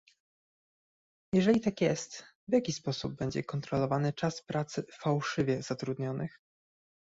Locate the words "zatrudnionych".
5.63-6.39